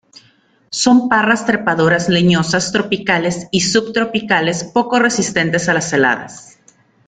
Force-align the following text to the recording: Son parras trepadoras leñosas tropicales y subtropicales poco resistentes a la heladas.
Son 0.71 1.09
parras 1.09 1.45
trepadoras 1.45 2.09
leñosas 2.09 2.71
tropicales 2.71 3.47
y 3.51 3.61
subtropicales 3.61 4.63
poco 4.63 4.97
resistentes 4.97 5.69
a 5.69 5.75
la 5.75 5.79
heladas. 5.81 6.57